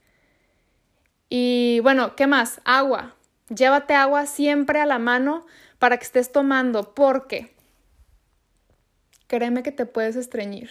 Y 1.28 1.80
bueno, 1.80 2.16
¿qué 2.16 2.26
más? 2.26 2.60
Agua. 2.64 3.14
Llévate 3.54 3.94
agua 3.94 4.26
siempre 4.26 4.80
a 4.80 4.86
la 4.86 4.98
mano 4.98 5.46
para 5.78 5.98
que 5.98 6.04
estés 6.04 6.32
tomando, 6.32 6.94
porque 6.94 7.54
créeme 9.26 9.62
que 9.62 9.72
te 9.72 9.86
puedes 9.86 10.16
estreñir. 10.16 10.70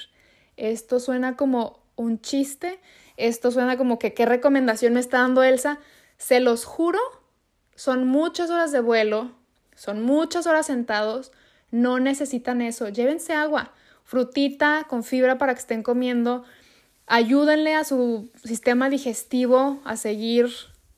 Esto 0.57 0.99
suena 0.99 1.35
como 1.35 1.79
un 1.95 2.19
chiste, 2.21 2.79
esto 3.17 3.51
suena 3.51 3.77
como 3.77 3.99
que 3.99 4.13
qué 4.13 4.25
recomendación 4.25 4.93
me 4.93 4.99
está 4.99 5.19
dando 5.19 5.43
Elsa. 5.43 5.79
Se 6.17 6.39
los 6.39 6.65
juro, 6.65 6.99
son 7.75 8.07
muchas 8.07 8.49
horas 8.49 8.71
de 8.71 8.79
vuelo, 8.79 9.31
son 9.75 10.03
muchas 10.03 10.47
horas 10.47 10.65
sentados, 10.65 11.31
no 11.71 11.99
necesitan 11.99 12.61
eso. 12.61 12.89
Llévense 12.89 13.33
agua, 13.33 13.73
frutita 14.03 14.85
con 14.87 15.03
fibra 15.03 15.37
para 15.37 15.53
que 15.53 15.59
estén 15.59 15.83
comiendo. 15.83 16.43
Ayúdenle 17.07 17.75
a 17.75 17.83
su 17.83 18.31
sistema 18.43 18.89
digestivo 18.89 19.81
a 19.83 19.97
seguir 19.97 20.49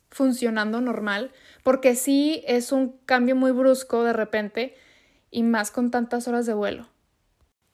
funcionando 0.09 0.79
normal, 0.79 1.31
porque 1.63 1.95
sí 1.95 2.43
es 2.47 2.71
un 2.71 2.97
cambio 3.05 3.35
muy 3.35 3.51
brusco 3.51 4.03
de 4.03 4.13
repente 4.13 4.75
y 5.31 5.43
más 5.43 5.71
con 5.71 5.91
tantas 5.91 6.27
horas 6.27 6.45
de 6.45 6.53
vuelo. 6.53 6.87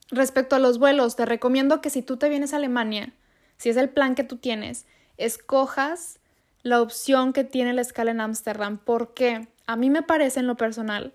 Respecto 0.09 0.55
a 0.55 0.59
los 0.59 0.79
vuelos, 0.79 1.15
te 1.15 1.25
recomiendo 1.25 1.81
que 1.81 1.89
si 1.89 2.01
tú 2.01 2.17
te 2.17 2.27
vienes 2.29 2.53
a 2.53 2.57
Alemania, 2.57 3.13
si 3.61 3.69
es 3.69 3.77
el 3.77 3.91
plan 3.91 4.15
que 4.15 4.23
tú 4.23 4.37
tienes, 4.37 4.87
escojas 5.17 6.19
la 6.63 6.81
opción 6.81 7.31
que 7.31 7.43
tiene 7.43 7.73
la 7.73 7.81
escala 7.81 8.09
en 8.09 8.19
Ámsterdam, 8.19 8.79
porque 8.79 9.49
a 9.67 9.75
mí 9.75 9.91
me 9.91 10.01
parece 10.01 10.39
en 10.39 10.47
lo 10.47 10.57
personal 10.57 11.11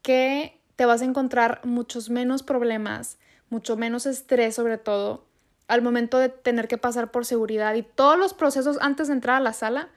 que 0.00 0.58
te 0.76 0.86
vas 0.86 1.02
a 1.02 1.04
encontrar 1.04 1.60
muchos 1.62 2.08
menos 2.08 2.42
problemas, 2.42 3.18
mucho 3.50 3.76
menos 3.76 4.06
estrés 4.06 4.54
sobre 4.54 4.78
todo, 4.78 5.26
al 5.68 5.82
momento 5.82 6.16
de 6.16 6.30
tener 6.30 6.68
que 6.68 6.78
pasar 6.78 7.10
por 7.10 7.26
seguridad 7.26 7.74
y 7.74 7.82
todos 7.82 8.18
los 8.18 8.32
procesos 8.32 8.78
antes 8.80 9.08
de 9.08 9.12
entrar 9.12 9.36
a 9.36 9.40
la 9.40 9.52
sala, 9.52 9.90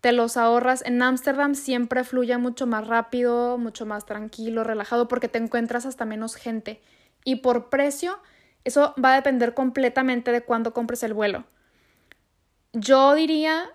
te 0.00 0.12
los 0.12 0.38
ahorras. 0.38 0.82
En 0.86 1.02
Ámsterdam 1.02 1.54
siempre 1.54 2.02
fluye 2.02 2.38
mucho 2.38 2.66
más 2.66 2.88
rápido, 2.88 3.58
mucho 3.58 3.84
más 3.84 4.06
tranquilo, 4.06 4.64
relajado, 4.64 5.06
porque 5.06 5.28
te 5.28 5.36
encuentras 5.36 5.84
hasta 5.84 6.06
menos 6.06 6.34
gente. 6.34 6.80
Y 7.24 7.36
por 7.36 7.68
precio, 7.68 8.18
eso 8.64 8.94
va 9.02 9.12
a 9.12 9.16
depender 9.16 9.54
completamente 9.54 10.32
de 10.32 10.42
cuándo 10.42 10.72
compres 10.72 11.02
el 11.02 11.14
vuelo. 11.14 11.44
Yo 12.72 13.14
diría, 13.14 13.70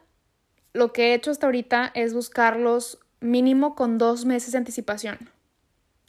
lo 0.74 0.94
que 0.94 1.08
he 1.08 1.14
hecho 1.14 1.32
hasta 1.32 1.48
ahorita 1.48 1.92
es 1.94 2.14
buscarlos 2.14 3.00
mínimo 3.20 3.76
con 3.76 3.98
dos 3.98 4.26
meses 4.26 4.52
de 4.52 4.60
anticipación 4.60 5.36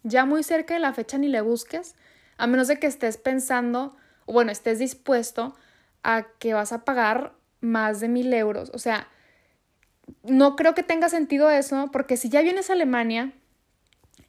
ya 0.07 0.25
muy 0.25 0.43
cerca 0.43 0.75
de 0.75 0.81
la 0.81 0.93
fecha 0.93 1.19
ni 1.19 1.29
le 1.29 1.41
busques, 1.41 1.97
a 2.39 2.47
menos 2.47 2.69
de 2.69 2.79
que 2.79 2.87
estés 2.87 3.17
pensando, 3.17 3.97
o 4.25 4.33
bueno, 4.33 4.53
estés 4.53 4.79
dispuesto 4.79 5.57
a 6.03 6.27
que 6.39 6.55
vas 6.55 6.73
a 6.73 6.85
pagar 6.85 7.35
más 7.61 8.01
de 8.01 8.09
mil 8.09 8.33
euros. 8.33 8.71
O 8.73 8.79
sea, 8.79 9.09
no 10.23 10.55
creo 10.55 10.75
que 10.75 10.85
tenga 10.85 11.09
sentido 11.09 11.51
eso, 11.51 11.91
porque 11.93 12.17
si 12.17 12.29
ya 12.29 12.43
vienes 12.43 12.71
a 12.71 12.75
Alemania, 12.75 13.33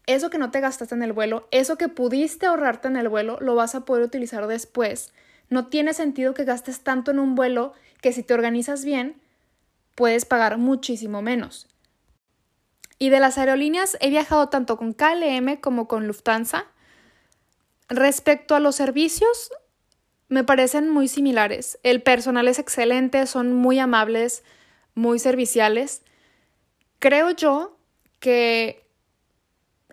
eso 0.07 0.29
que 0.29 0.37
no 0.37 0.51
te 0.51 0.61
gastaste 0.61 0.95
en 0.95 1.03
el 1.03 1.13
vuelo, 1.13 1.47
eso 1.51 1.77
que 1.77 1.89
pudiste 1.89 2.47
ahorrarte 2.47 2.87
en 2.87 2.95
el 2.95 3.09
vuelo, 3.09 3.37
lo 3.39 3.55
vas 3.55 3.75
a 3.75 3.85
poder 3.85 4.03
utilizar 4.03 4.47
después. 4.47 5.13
No 5.49 5.67
tiene 5.67 5.93
sentido 5.93 6.33
que 6.33 6.45
gastes 6.45 6.81
tanto 6.81 7.11
en 7.11 7.19
un 7.19 7.35
vuelo 7.35 7.73
que 8.01 8.13
si 8.13 8.23
te 8.23 8.33
organizas 8.33 8.83
bien, 8.83 9.21
puedes 9.95 10.25
pagar 10.25 10.57
muchísimo 10.57 11.21
menos. 11.21 11.67
Y 12.99 13.09
de 13.09 13.19
las 13.19 13.37
aerolíneas 13.37 13.97
he 13.99 14.09
viajado 14.09 14.49
tanto 14.49 14.77
con 14.77 14.93
KLM 14.93 15.57
como 15.57 15.87
con 15.87 16.07
Lufthansa. 16.07 16.65
Respecto 17.89 18.55
a 18.55 18.59
los 18.59 18.75
servicios, 18.75 19.51
me 20.29 20.43
parecen 20.43 20.89
muy 20.89 21.07
similares. 21.07 21.79
El 21.83 22.01
personal 22.01 22.47
es 22.47 22.59
excelente, 22.59 23.25
son 23.27 23.53
muy 23.53 23.79
amables, 23.79 24.43
muy 24.95 25.19
serviciales. 25.19 26.01
Creo 26.99 27.31
yo 27.31 27.77
que 28.19 28.86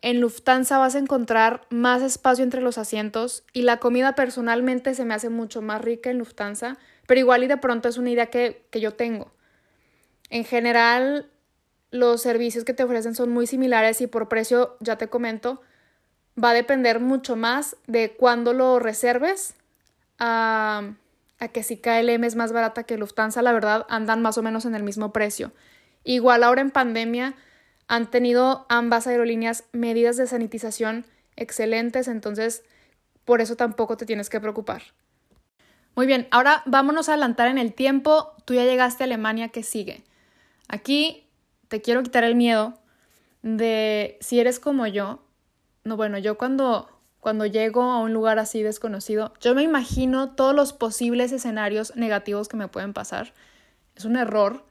en 0.04 0.20
Lufthansa 0.20 0.76
vas 0.76 0.94
a 0.96 0.98
encontrar 0.98 1.62
más 1.70 2.02
espacio 2.02 2.44
entre 2.44 2.60
los 2.60 2.76
asientos 2.76 3.42
y 3.54 3.62
la 3.62 3.78
comida 3.78 4.14
personalmente 4.14 4.94
se 4.94 5.06
me 5.06 5.14
hace 5.14 5.30
mucho 5.30 5.62
más 5.62 5.80
rica 5.80 6.10
en 6.10 6.18
Lufthansa, 6.18 6.76
pero 7.06 7.20
igual 7.20 7.42
y 7.42 7.46
de 7.46 7.56
pronto 7.56 7.88
es 7.88 7.96
una 7.96 8.10
idea 8.10 8.26
que, 8.26 8.66
que 8.70 8.82
yo 8.82 8.92
tengo. 8.92 9.32
En 10.28 10.44
general, 10.44 11.30
los 11.90 12.20
servicios 12.20 12.64
que 12.64 12.74
te 12.74 12.84
ofrecen 12.84 13.14
son 13.14 13.30
muy 13.30 13.46
similares 13.46 14.02
y 14.02 14.06
por 14.06 14.28
precio, 14.28 14.76
ya 14.80 14.98
te 14.98 15.08
comento, 15.08 15.62
va 16.36 16.50
a 16.50 16.54
depender 16.54 17.00
mucho 17.00 17.34
más 17.34 17.78
de 17.86 18.12
cuándo 18.12 18.52
lo 18.52 18.80
reserves 18.80 19.54
a, 20.18 20.82
a, 21.38 21.48
que 21.48 21.62
si 21.62 21.78
KLM 21.78 22.24
es 22.24 22.36
más 22.36 22.52
barata 22.52 22.82
que 22.82 22.98
Lufthansa, 22.98 23.40
la 23.40 23.54
verdad 23.54 23.86
andan 23.88 24.20
más 24.20 24.36
o 24.36 24.42
menos 24.42 24.66
en 24.66 24.74
el 24.74 24.82
mismo 24.82 25.14
precio. 25.14 25.52
Igual 26.04 26.42
ahora 26.42 26.60
en 26.60 26.70
pandemia 26.70 27.36
han 27.88 28.10
tenido 28.10 28.66
ambas 28.68 29.06
aerolíneas 29.06 29.64
medidas 29.72 30.16
de 30.16 30.26
sanitización 30.26 31.04
excelentes, 31.36 32.08
entonces 32.08 32.62
por 33.24 33.40
eso 33.40 33.56
tampoco 33.56 33.96
te 33.96 34.06
tienes 34.06 34.30
que 34.30 34.40
preocupar. 34.40 34.82
Muy 35.96 36.06
bien, 36.06 36.26
ahora 36.30 36.62
vámonos 36.66 37.08
a 37.08 37.12
adelantar 37.12 37.48
en 37.48 37.58
el 37.58 37.72
tiempo. 37.72 38.32
Tú 38.44 38.54
ya 38.54 38.64
llegaste 38.64 39.04
a 39.04 39.06
Alemania, 39.06 39.48
¿qué 39.48 39.62
sigue? 39.62 40.02
Aquí 40.68 41.26
te 41.68 41.80
quiero 41.80 42.02
quitar 42.02 42.24
el 42.24 42.34
miedo 42.34 42.74
de 43.42 44.18
si 44.20 44.40
eres 44.40 44.58
como 44.58 44.86
yo. 44.86 45.22
No, 45.84 45.96
bueno, 45.96 46.18
yo 46.18 46.36
cuando, 46.36 46.88
cuando 47.20 47.46
llego 47.46 47.82
a 47.82 48.00
un 48.00 48.12
lugar 48.12 48.38
así 48.38 48.62
desconocido, 48.62 49.34
yo 49.40 49.54
me 49.54 49.62
imagino 49.62 50.30
todos 50.30 50.54
los 50.54 50.72
posibles 50.72 51.30
escenarios 51.30 51.94
negativos 51.94 52.48
que 52.48 52.56
me 52.56 52.68
pueden 52.68 52.92
pasar. 52.92 53.32
Es 53.94 54.04
un 54.04 54.16
error. 54.16 54.64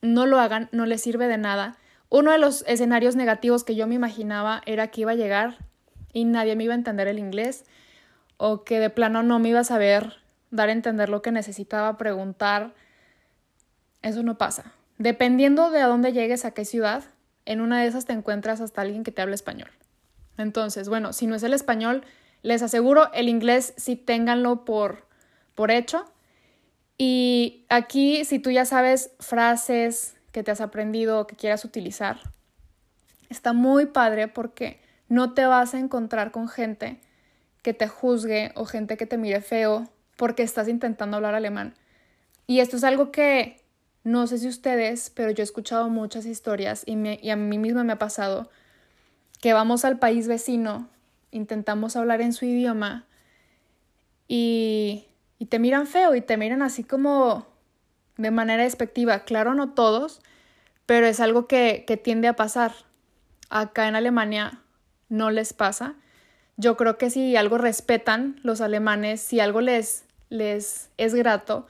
No 0.00 0.26
lo 0.26 0.38
hagan, 0.38 0.68
no 0.72 0.86
les 0.86 1.02
sirve 1.02 1.28
de 1.28 1.38
nada. 1.38 1.76
Uno 2.10 2.32
de 2.32 2.38
los 2.38 2.64
escenarios 2.66 3.16
negativos 3.16 3.64
que 3.64 3.74
yo 3.74 3.86
me 3.86 3.94
imaginaba 3.94 4.62
era 4.64 4.88
que 4.88 5.02
iba 5.02 5.12
a 5.12 5.16
llegar 5.16 5.58
y 6.12 6.24
nadie 6.24 6.56
me 6.56 6.64
iba 6.64 6.72
a 6.72 6.76
entender 6.76 7.06
el 7.06 7.18
inglés 7.18 7.64
o 8.38 8.64
que 8.64 8.80
de 8.80 8.88
plano 8.88 9.22
no 9.22 9.38
me 9.38 9.50
iba 9.50 9.60
a 9.60 9.64
saber 9.64 10.14
dar 10.50 10.70
a 10.70 10.72
entender 10.72 11.10
lo 11.10 11.20
que 11.20 11.32
necesitaba 11.32 11.98
preguntar. 11.98 12.74
Eso 14.00 14.22
no 14.22 14.38
pasa. 14.38 14.72
Dependiendo 14.96 15.70
de 15.70 15.80
a 15.80 15.86
dónde 15.86 16.12
llegues, 16.12 16.44
a 16.44 16.52
qué 16.52 16.64
ciudad, 16.64 17.04
en 17.44 17.60
una 17.60 17.82
de 17.82 17.88
esas 17.88 18.06
te 18.06 18.12
encuentras 18.12 18.60
hasta 18.60 18.80
alguien 18.80 19.04
que 19.04 19.12
te 19.12 19.22
hable 19.22 19.34
español. 19.34 19.70
Entonces, 20.38 20.88
bueno, 20.88 21.12
si 21.12 21.26
no 21.26 21.34
es 21.34 21.42
el 21.42 21.52
español, 21.52 22.04
les 22.42 22.62
aseguro 22.62 23.12
el 23.12 23.28
inglés 23.28 23.74
sí 23.76 23.96
ténganlo 23.96 24.64
por, 24.64 25.06
por 25.54 25.70
hecho. 25.70 26.04
Y 26.96 27.66
aquí, 27.68 28.24
si 28.24 28.38
tú 28.38 28.50
ya 28.50 28.64
sabes 28.64 29.12
frases 29.20 30.17
que 30.38 30.44
te 30.44 30.52
has 30.52 30.60
aprendido 30.60 31.18
o 31.18 31.26
que 31.26 31.34
quieras 31.34 31.64
utilizar, 31.64 32.20
está 33.28 33.52
muy 33.52 33.86
padre 33.86 34.28
porque 34.28 34.78
no 35.08 35.34
te 35.34 35.44
vas 35.46 35.74
a 35.74 35.80
encontrar 35.80 36.30
con 36.30 36.48
gente 36.48 37.00
que 37.62 37.74
te 37.74 37.88
juzgue 37.88 38.52
o 38.54 38.64
gente 38.64 38.96
que 38.96 39.04
te 39.04 39.18
mire 39.18 39.40
feo 39.40 39.90
porque 40.16 40.44
estás 40.44 40.68
intentando 40.68 41.16
hablar 41.16 41.34
alemán. 41.34 41.74
Y 42.46 42.60
esto 42.60 42.76
es 42.76 42.84
algo 42.84 43.10
que 43.10 43.60
no 44.04 44.28
sé 44.28 44.38
si 44.38 44.46
ustedes, 44.46 45.10
pero 45.10 45.32
yo 45.32 45.42
he 45.42 45.44
escuchado 45.44 45.88
muchas 45.88 46.24
historias 46.24 46.84
y, 46.86 46.92
a 47.28 47.34
mí 47.34 47.58
misma 47.58 47.82
me 47.82 47.94
ha 47.94 47.98
pasado 47.98 48.48
que 49.40 49.52
vamos 49.54 49.84
al 49.84 49.98
país 49.98 50.28
vecino, 50.28 50.88
intentamos 51.32 51.96
hablar 51.96 52.20
en 52.20 52.32
su 52.32 52.44
idioma 52.44 53.06
y, 54.28 55.06
y 55.40 55.46
te 55.46 55.58
miran 55.58 55.88
feo 55.88 56.14
y 56.14 56.20
te 56.20 56.36
miran 56.36 56.62
así 56.62 56.84
como 56.84 57.47
de 58.18 58.30
manera 58.30 58.64
despectiva. 58.64 59.20
Claro, 59.20 59.54
no 59.54 59.70
todos, 59.70 60.20
pero 60.84 61.06
es 61.06 61.20
algo 61.20 61.46
que, 61.46 61.84
tiende 62.04 62.28
a 62.28 62.36
pasar. 62.36 62.72
Acá 63.48 63.88
en 63.88 63.96
Alemania 63.96 64.60
no 65.08 65.30
les 65.30 65.54
pasa. 65.54 65.94
Yo 66.58 66.76
creo 66.76 66.98
que 66.98 67.08
si 67.08 67.36
algo 67.36 67.56
respetan 67.56 68.38
los 68.42 68.60
alemanes, 68.60 69.22
si 69.22 69.40
algo 69.40 69.62
les, 69.62 70.04
les 70.28 70.90
es 70.98 71.14
grato, 71.14 71.66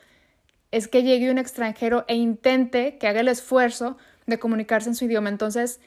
es 0.73 0.89
que 0.89 1.03
llegue 1.03 1.31
un 1.31 1.39
extranjero 1.39 2.05
e 2.09 2.17
intente 2.17 2.99
que 2.99 3.07
haga 3.07 3.21
el 3.21 3.29
esfuerzo 3.29 3.97
de 4.27 4.39
comunicarse 4.39 4.89
en 4.89 4.95
su 4.95 5.05
idioma. 5.05 5.29
Entonces, 5.29 5.81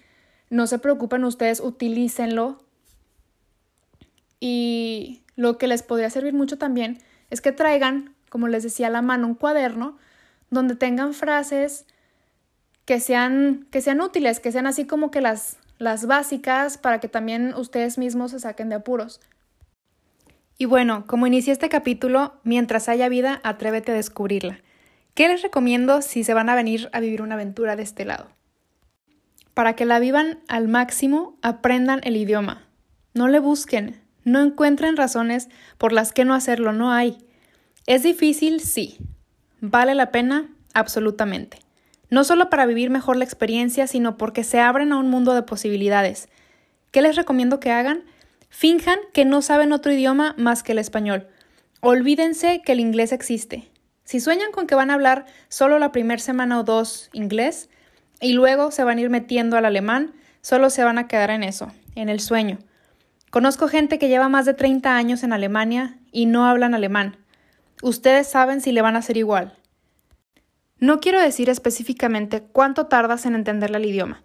no 0.50 0.68
se 0.68 0.80
preocupen 0.80 1.24
ustedes, 1.24 1.60
utilícenlo. 1.60 2.63
Y 4.39 5.24
lo 5.36 5.58
que 5.58 5.68
les 5.68 5.82
podría 5.84 6.10
servir 6.10 6.34
mucho 6.34 6.58
también 6.58 7.00
es 7.32 7.41
que 7.41 7.51
traigan, 7.51 8.15
como 8.30 8.48
les 8.48 8.63
decía, 8.63 8.88
a 8.88 8.91
la 8.91 9.01
mano 9.01 9.27
un 9.27 9.36
cuaderno 9.36 9.98
donde 10.51 10.75
tengan 10.75 11.15
frases 11.15 11.88
que 12.86 13.00
sean, 13.00 13.67
que 13.72 13.81
sean 13.81 14.01
útiles, 14.01 14.39
que 14.39 14.51
sean 14.51 14.67
así 14.67 14.86
como 14.86 15.10
que 15.10 15.22
las, 15.22 15.58
las 15.79 16.05
básicas 16.05 16.77
para 16.77 17.00
que 17.00 17.08
también 17.08 17.55
ustedes 17.55 17.98
mismos 17.98 18.31
se 18.31 18.39
saquen 18.39 18.70
de 18.70 18.75
apuros. 18.75 19.20
Y 20.58 20.65
bueno, 20.65 21.05
como 21.08 21.25
inicié 21.25 21.53
este 21.53 21.70
capítulo, 21.70 22.34
mientras 22.43 22.88
haya 22.88 23.10
vida, 23.10 23.41
atrévete 23.43 23.93
a 23.93 23.96
descubrirla. 23.96 24.60
¿Qué 25.15 25.27
les 25.27 25.41
recomiendo 25.41 26.01
si 26.01 26.24
se 26.24 26.36
van 26.36 26.50
a 26.50 26.55
venir 26.55 26.89
a 26.93 27.00
vivir 27.00 27.22
una 27.22 27.36
aventura 27.36 27.75
de 27.75 27.84
este 27.84 28.05
lado? 28.05 28.27
Para 29.53 29.75
que 29.75 29.86
la 29.86 30.00
vivan 30.00 30.39
al 30.48 30.67
máximo, 30.67 31.38
aprendan 31.41 32.01
el 32.03 32.15
idioma. 32.15 32.67
No 33.13 33.27
le 33.27 33.39
busquen, 33.39 34.01
no 34.24 34.41
encuentren 34.41 34.98
razones 34.98 35.50
por 35.77 35.93
las 35.93 36.13
que 36.13 36.25
no 36.25 36.34
hacerlo, 36.34 36.74
no 36.74 36.91
hay. 36.91 37.17
¿Es 37.88 38.03
difícil? 38.03 38.60
Sí. 38.60 39.00
¿Vale 39.63 39.94
la 39.94 40.10
pena? 40.12 40.50
Absolutamente. 40.74 41.60
No 42.10 42.24
solo 42.24 42.50
para 42.50 42.65
vivir 42.65 42.89
mejor 42.89 43.15
la 43.15 43.25
experiencia, 43.25 43.86
sino 43.86 44.18
porque 44.18 44.44
se 44.44 44.60
abren 44.60 44.91
a 44.91 44.98
un 44.98 45.08
mundo 45.08 45.36
de 45.36 45.44
posibilidades. 45.44 46.30
¿Qué 46.89 47.03
les 47.03 47.15
recomiendo 47.15 47.60
que 47.60 47.70
hagan? 47.70 48.03
Finjan 48.50 48.98
que 49.13 49.24
no 49.24 49.44
saben 49.44 49.72
otro 49.72 49.94
idioma 49.94 50.34
más 50.36 50.63
que 50.63 50.72
el 50.72 50.80
español. 50.80 51.27
Olvídense 51.80 52.63
que 52.65 52.72
el 52.72 52.80
inglés 52.80 53.12
existe. 53.12 53.70
Si 54.03 54.20
sueñan 54.20 54.51
con 54.51 54.65
que 54.65 54.74
van 54.74 54.89
a 54.89 54.96
hablar 54.96 55.25
solo 55.48 55.77
la 55.77 55.91
primera 55.91 56.20
semana 56.20 56.60
o 56.60 56.63
dos 56.63 57.12
inglés 57.13 57.70
y 58.20 58.34
luego 58.34 58.72
se 58.72 58.84
van 58.84 58.98
a 58.98 59.01
ir 59.01 59.12
metiendo 59.12 59.58
al 59.58 59.65
alemán, 59.65 60.15
solo 60.41 60.72
se 60.72 60.84
van 60.84 60.98
a 60.98 61.08
quedar 61.08 61.30
en 61.30 61.44
eso, 61.44 61.72
en 61.94 62.10
el 62.10 62.20
sueño. 62.20 62.58
Conozco 63.30 63.68
gente 63.68 64.00
que 64.00 64.10
lleva 64.10 64.27
más 64.27 64.46
de 64.46 64.56
30 64.56 64.96
años 64.96 65.22
en 65.22 65.34
Alemania 65.34 66.00
y 66.12 66.25
no 66.25 66.48
hablan 66.48 66.74
alemán. 66.74 67.20
Ustedes 67.81 68.27
saben 68.27 68.61
si 68.61 68.71
le 68.71 68.81
van 68.81 68.95
a 68.95 69.00
hacer 69.00 69.17
igual. 69.17 69.57
No 70.79 71.00
quiero 71.00 71.21
decir 71.21 71.50
específicamente 71.50 72.41
cuánto 72.41 72.88
tardas 72.88 73.25
en 73.25 73.35
entenderle 73.35 73.77
el 73.77 73.85
idioma, 73.85 74.23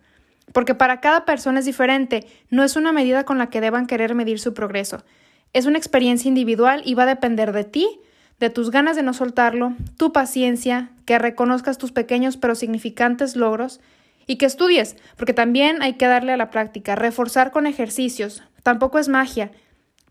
porque 0.52 0.74
para 0.74 1.00
cada 1.00 1.24
persona 1.24 1.58
es 1.58 1.66
diferente, 1.66 2.26
no 2.50 2.64
es 2.64 2.76
una 2.76 2.92
medida 2.92 3.24
con 3.24 3.38
la 3.38 3.50
que 3.50 3.60
deban 3.60 3.86
querer 3.86 4.14
medir 4.14 4.38
su 4.38 4.54
progreso. 4.54 5.04
Es 5.52 5.66
una 5.66 5.78
experiencia 5.78 6.28
individual 6.28 6.82
y 6.84 6.94
va 6.94 7.04
a 7.04 7.06
depender 7.06 7.52
de 7.52 7.64
ti 7.64 8.00
de 8.38 8.50
tus 8.50 8.70
ganas 8.70 8.96
de 8.96 9.02
no 9.02 9.14
soltarlo, 9.14 9.74
tu 9.96 10.12
paciencia, 10.12 10.90
que 11.06 11.18
reconozcas 11.18 11.78
tus 11.78 11.92
pequeños 11.92 12.36
pero 12.36 12.54
significantes 12.54 13.36
logros 13.36 13.80
y 14.26 14.36
que 14.36 14.46
estudies, 14.46 14.96
porque 15.16 15.32
también 15.32 15.82
hay 15.82 15.94
que 15.94 16.06
darle 16.06 16.32
a 16.32 16.36
la 16.36 16.50
práctica, 16.50 16.96
reforzar 16.96 17.50
con 17.50 17.66
ejercicios. 17.66 18.42
Tampoco 18.62 18.98
es 18.98 19.08
magia, 19.08 19.52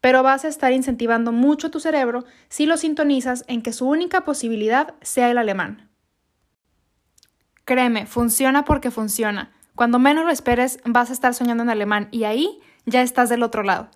pero 0.06 0.22
vas 0.22 0.46
a 0.46 0.50
estar 0.50 0.72
incentivando 0.72 1.32
mucho 1.32 1.72
tu 1.72 1.80
cerebro 1.80 2.26
si 2.48 2.68
lo 2.68 2.78
sintonizas 2.78 3.44
en 3.48 3.64
que 3.64 3.74
su 3.74 3.90
única 3.90 4.22
posibilidad 4.22 4.94
sea 5.02 5.32
el 5.32 5.40
alemán. 5.40 5.90
Créeme, 7.64 8.06
funciona 8.06 8.66
porque 8.66 8.92
funciona. 8.92 9.52
Cuando 9.74 9.98
menos 9.98 10.24
lo 10.24 10.30
esperes, 10.30 10.78
vas 10.86 11.10
a 11.10 11.14
estar 11.14 11.34
soñando 11.34 11.64
en 11.64 11.72
alemán 11.72 12.08
y 12.12 12.26
ahí 12.26 12.60
ya 12.86 13.02
estás 13.02 13.30
del 13.30 13.42
otro 13.42 13.64
lado. 13.64 13.90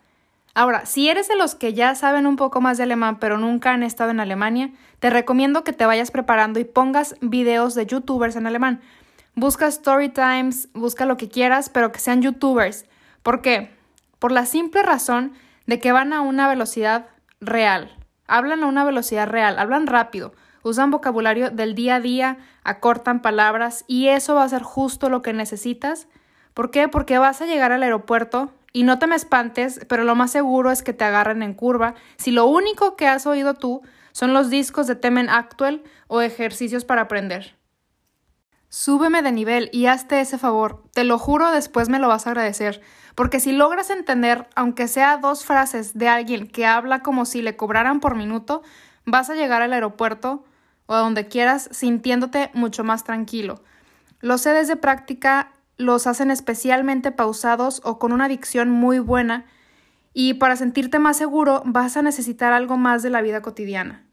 Ahora, 0.55 0.87
si 0.87 1.09
eres 1.09 1.27
de 1.27 1.35
los 1.35 1.53
que 1.53 1.75
ya 1.75 1.93
saben 1.93 2.25
un 2.25 2.37
poco 2.37 2.59
más 2.59 2.77
de 2.77 2.85
alemán 2.85 3.19
pero 3.19 3.37
nunca 3.37 3.73
han 3.73 3.83
estado 3.83 4.09
en 4.09 4.19
Alemania, 4.19 4.71
te 4.97 5.11
recomiendo 5.11 5.63
que 5.63 5.73
te 5.73 5.85
vayas 5.85 6.09
preparando 6.09 6.59
y 6.59 6.63
pongas 6.63 7.17
videos 7.21 7.75
de 7.75 7.85
youtubers 7.85 8.35
en 8.35 8.47
alemán. 8.47 8.81
Busca 9.35 9.67
story 9.67 10.09
times, 10.09 10.69
busca 10.73 11.05
lo 11.05 11.17
que 11.17 11.29
quieras, 11.29 11.69
pero 11.69 11.91
que 11.91 11.99
sean 11.99 12.23
youtubers. 12.23 12.85
¿Por 13.21 13.43
qué? 13.43 13.77
Por 14.17 14.31
la 14.31 14.47
simple 14.47 14.81
razón 14.81 15.33
de 15.69 15.79
que 15.79 15.91
van 15.91 16.13
a 16.13 16.21
una 16.21 16.47
velocidad 16.47 17.05
real. 17.39 17.95
Hablan 18.25 18.63
a 18.63 18.65
una 18.65 18.83
velocidad 18.83 19.27
real, 19.27 19.59
hablan 19.59 19.85
rápido, 19.85 20.33
usan 20.63 20.89
vocabulario 20.89 21.51
del 21.51 21.75
día 21.75 21.95
a 21.95 21.99
día, 21.99 22.37
acortan 22.63 23.21
palabras 23.21 23.85
y 23.87 24.07
eso 24.07 24.33
va 24.33 24.43
a 24.43 24.49
ser 24.49 24.63
justo 24.63 25.09
lo 25.09 25.21
que 25.21 25.31
necesitas. 25.31 26.07
¿Por 26.55 26.71
qué? 26.71 26.87
Porque 26.87 27.19
vas 27.19 27.43
a 27.43 27.45
llegar 27.45 27.71
al 27.71 27.83
aeropuerto 27.83 28.51
y 28.73 28.81
no 28.81 28.97
te 28.97 29.05
me 29.05 29.15
espantes, 29.15 29.85
pero 29.87 30.03
lo 30.03 30.15
más 30.15 30.31
seguro 30.31 30.71
es 30.71 30.81
que 30.81 30.93
te 30.93 31.03
agarren 31.03 31.43
en 31.43 31.53
curva 31.53 31.93
si 32.17 32.31
lo 32.31 32.47
único 32.47 32.95
que 32.95 33.07
has 33.07 33.27
oído 33.27 33.53
tú 33.53 33.83
son 34.11 34.33
los 34.33 34.49
discos 34.49 34.87
de 34.87 34.95
Temen 34.95 35.29
Actual 35.29 35.83
o 36.07 36.21
ejercicios 36.21 36.83
para 36.83 37.03
aprender. 37.03 37.58
Súbeme 38.69 39.23
de 39.23 39.31
nivel 39.31 39.69
y 39.73 39.87
hazte 39.87 40.21
ese 40.21 40.37
favor. 40.37 40.83
Te 40.93 41.03
lo 41.03 41.17
juro, 41.17 41.51
después 41.51 41.89
me 41.89 41.97
lo 41.97 42.07
vas 42.07 42.27
a 42.27 42.29
agradecer. 42.29 42.81
Porque 43.15 43.39
si 43.39 43.51
logras 43.51 43.89
entender, 43.89 44.47
aunque 44.55 44.87
sea 44.87 45.17
dos 45.17 45.43
frases 45.43 45.97
de 45.97 46.07
alguien 46.07 46.47
que 46.47 46.67
habla 46.67 47.01
como 47.01 47.25
si 47.25 47.41
le 47.41 47.57
cobraran 47.57 47.99
por 47.99 48.15
minuto, 48.15 48.61
vas 49.05 49.31
a 49.31 49.35
llegar 49.35 49.63
al 49.63 49.73
aeropuerto 49.73 50.45
o 50.85 50.93
a 50.93 50.99
donde 50.99 51.27
quieras 51.27 51.67
sintiéndote 51.71 52.51
mucho 52.53 52.83
más 52.83 53.03
tranquilo. 53.03 53.63
Lo 54.21 54.37
sé 54.37 54.51
desde 54.51 54.75
práctica, 54.75 55.51
los 55.77 56.05
hacen 56.05 56.29
especialmente 56.29 57.11
pausados 57.11 57.81
o 57.83 57.97
con 57.97 58.11
una 58.11 58.27
dicción 58.27 58.69
muy 58.69 58.99
buena 58.99 59.45
y 60.13 60.35
para 60.35 60.55
sentirte 60.55 60.99
más 60.99 61.17
seguro 61.17 61.63
vas 61.65 61.97
a 61.97 62.01
necesitar 62.01 62.53
algo 62.53 62.77
más 62.77 63.01
de 63.01 63.09
la 63.09 63.21
vida 63.21 63.41
cotidiana. 63.41 64.08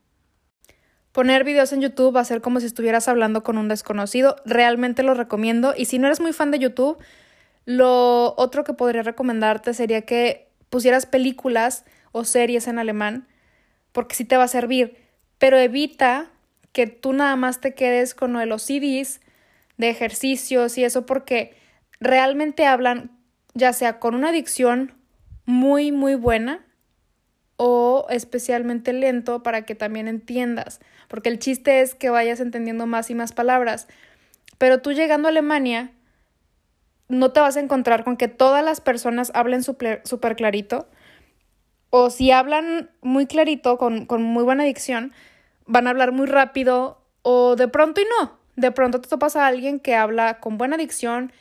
Poner 1.16 1.44
videos 1.44 1.72
en 1.72 1.80
YouTube 1.80 2.14
va 2.14 2.20
a 2.20 2.26
ser 2.26 2.42
como 2.42 2.60
si 2.60 2.66
estuvieras 2.66 3.08
hablando 3.08 3.42
con 3.42 3.56
un 3.56 3.68
desconocido. 3.68 4.36
Realmente 4.44 5.02
lo 5.02 5.14
recomiendo. 5.14 5.72
Y 5.74 5.86
si 5.86 5.98
no 5.98 6.08
eres 6.08 6.20
muy 6.20 6.34
fan 6.34 6.50
de 6.50 6.58
YouTube, 6.58 6.98
lo 7.64 8.34
otro 8.36 8.64
que 8.64 8.74
podría 8.74 9.02
recomendarte 9.02 9.72
sería 9.72 10.02
que 10.02 10.50
pusieras 10.68 11.06
películas 11.06 11.86
o 12.12 12.24
series 12.24 12.68
en 12.68 12.78
alemán, 12.78 13.26
porque 13.92 14.14
sí 14.14 14.26
te 14.26 14.36
va 14.36 14.44
a 14.44 14.48
servir. 14.48 14.98
Pero 15.38 15.56
evita 15.56 16.26
que 16.72 16.86
tú 16.86 17.14
nada 17.14 17.34
más 17.34 17.62
te 17.62 17.72
quedes 17.72 18.14
con 18.14 18.34
lo 18.34 18.40
de 18.40 18.44
los 18.44 18.64
CDs, 18.64 19.22
de 19.78 19.88
ejercicios 19.88 20.76
y 20.76 20.84
eso, 20.84 21.06
porque 21.06 21.56
realmente 21.98 22.66
hablan 22.66 23.10
ya 23.54 23.72
sea 23.72 24.00
con 24.00 24.14
una 24.14 24.32
dicción 24.32 24.92
muy, 25.46 25.92
muy 25.92 26.14
buena 26.14 26.66
o 27.56 28.06
especialmente 28.10 28.92
lento 28.92 29.42
para 29.42 29.64
que 29.64 29.74
también 29.74 30.08
entiendas, 30.08 30.80
porque 31.08 31.28
el 31.28 31.38
chiste 31.38 31.80
es 31.80 31.94
que 31.94 32.10
vayas 32.10 32.40
entendiendo 32.40 32.86
más 32.86 33.10
y 33.10 33.14
más 33.14 33.32
palabras. 33.32 33.88
Pero 34.58 34.80
tú 34.80 34.92
llegando 34.92 35.28
a 35.28 35.30
Alemania, 35.30 35.92
no 37.08 37.32
te 37.32 37.40
vas 37.40 37.56
a 37.56 37.60
encontrar 37.60 38.04
con 38.04 38.16
que 38.16 38.28
todas 38.28 38.64
las 38.64 38.80
personas 38.80 39.30
hablen 39.34 39.62
súper 39.62 40.36
clarito, 40.36 40.88
o 41.90 42.10
si 42.10 42.30
hablan 42.30 42.90
muy 43.00 43.26
clarito, 43.26 43.78
con, 43.78 44.06
con 44.06 44.22
muy 44.22 44.44
buena 44.44 44.64
dicción, 44.64 45.12
van 45.66 45.86
a 45.86 45.90
hablar 45.90 46.12
muy 46.12 46.26
rápido, 46.26 47.00
o 47.22 47.56
de 47.56 47.68
pronto 47.68 48.00
y 48.00 48.04
no. 48.20 48.38
De 48.56 48.72
pronto 48.72 49.00
te 49.00 49.08
topas 49.08 49.36
a 49.36 49.46
alguien 49.46 49.80
que 49.80 49.94
habla 49.94 50.40
con 50.40 50.58
buena 50.58 50.76
dicción, 50.76 51.32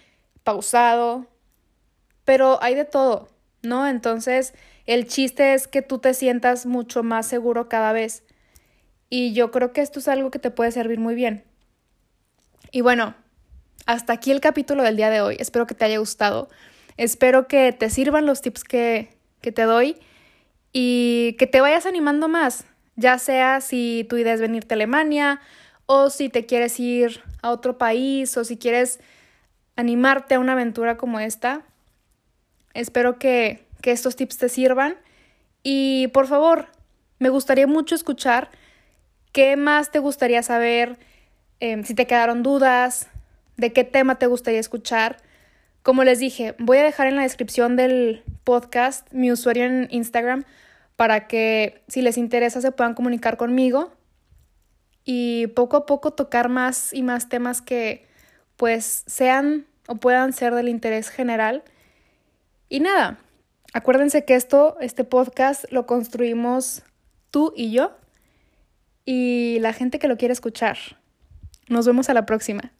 pausado, 0.44 1.28
pero 2.26 2.62
hay 2.62 2.76
de 2.76 2.86
todo, 2.86 3.30
¿no? 3.62 3.88
Entonces, 3.88 4.54
el 4.86 5.08
chiste 5.08 5.54
es 5.54 5.68
que 5.68 5.82
tú 5.82 6.00
te 6.00 6.14
sientas 6.14 6.66
mucho 6.66 7.04
más 7.04 7.28
seguro 7.28 7.70
cada 7.70 7.92
vez. 7.92 8.24
Y 9.10 9.34
yo 9.34 9.52
creo 9.52 9.74
que 9.74 9.82
esto 9.82 10.00
es 10.00 10.08
algo 10.08 10.32
que 10.32 10.40
te 10.40 10.52
puede 10.52 10.72
servir 10.72 11.00
muy 11.00 11.16
bien. 11.16 11.44
Y 12.72 12.82
bueno, 12.82 13.16
hasta 13.86 14.14
aquí 14.14 14.32
el 14.32 14.42
capítulo 14.42 14.84
del 14.84 14.96
día 14.96 15.10
de 15.10 15.22
hoy. 15.22 15.38
Espero 15.40 15.68
que 15.68 15.76
te 15.76 15.86
haya 15.86 16.00
gustado. 16.00 16.50
Espero 16.98 17.48
que 17.48 17.72
te 17.74 17.90
sirvan 17.90 18.26
los 18.26 18.42
tips 18.42 18.64
que, 18.64 19.18
que 19.42 19.52
te 19.52 19.64
doy 19.64 19.98
y 20.72 21.36
que 21.40 21.48
te 21.48 21.62
vayas 21.62 21.86
animando 21.86 22.28
más, 22.28 22.66
ya 22.96 23.18
sea 23.18 23.62
si 23.62 24.06
tu 24.10 24.18
idea 24.18 24.34
es 24.34 24.42
venirte 24.42 24.74
a 24.74 24.76
Alemania 24.76 25.40
o 25.86 26.10
si 26.10 26.30
te 26.30 26.46
quieres 26.46 26.80
ir 26.80 27.22
a 27.42 27.52
otro 27.52 27.78
país 27.78 28.36
o 28.38 28.44
si 28.44 28.58
quieres 28.58 29.00
animarte 29.76 30.36
a 30.36 30.40
una 30.40 30.54
aventura 30.54 30.98
como 30.98 31.20
esta. 31.20 31.64
Espero 32.74 33.20
que 33.20 33.65
que 33.82 33.92
estos 33.92 34.16
tips 34.16 34.38
te 34.38 34.50
sirvan. 34.50 34.96
Y 35.64 36.08
por 36.10 36.28
favor, 36.28 36.68
me 37.20 37.30
gustaría 37.30 37.68
mucho 37.68 37.96
escuchar 37.96 38.50
qué 39.32 39.58
más 39.58 39.92
te 39.92 40.00
gustaría 40.00 40.44
saber, 40.44 40.98
em, 41.60 41.84
si 41.84 41.94
te 41.94 42.08
quedaron 42.08 42.44
dudas, 42.44 43.08
de 43.58 43.74
qué 43.74 43.84
tema 43.84 44.18
te 44.18 44.28
gustaría 44.28 44.60
escuchar. 44.60 45.18
Como 45.82 46.04
les 46.04 46.20
dije, 46.20 46.56
voy 46.60 46.78
a 46.78 46.84
dejar 46.84 47.08
en 47.08 47.16
la 47.16 47.24
descripción 47.24 47.76
del 47.76 48.24
podcast 48.44 49.12
mi 49.12 49.32
usuario 49.32 49.66
en 49.66 49.88
Instagram 49.92 50.46
para 50.96 51.28
que 51.28 51.84
si 51.88 52.02
les 52.02 52.18
interesa 52.18 52.62
se 52.62 52.72
puedan 52.72 52.94
comunicar 52.94 53.38
conmigo 53.38 53.94
y 55.04 55.48
poco 55.48 55.78
a 55.78 55.86
poco 55.86 56.12
tocar 56.12 56.50
más 56.50 56.94
y 56.94 57.04
más 57.04 57.30
temas 57.30 57.62
que 57.62 58.08
pues 58.58 59.04
sean 59.08 59.66
o 59.88 59.96
puedan 59.96 60.34
ser 60.34 60.56
del 60.56 60.70
interés 60.70 61.10
general. 61.10 61.64
Y 62.70 62.80
nada, 62.80 63.20
Acuérdense 63.76 64.24
que 64.24 64.36
esto, 64.36 64.78
este 64.80 65.04
podcast, 65.04 65.66
lo 65.70 65.86
construimos 65.86 66.82
tú 67.30 67.52
y 67.58 67.74
yo 67.74 67.92
y 69.04 69.58
la 69.60 69.74
gente 69.74 70.00
que 70.00 70.08
lo 70.08 70.16
quiere 70.16 70.32
escuchar. 70.32 70.78
Nos 71.68 71.86
vemos 71.86 72.08
a 72.08 72.14
la 72.14 72.26
próxima. 72.26 72.72